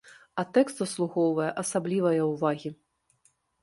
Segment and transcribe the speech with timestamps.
[0.43, 2.77] А тэкст заслугоўвае асаблівае ўвагі.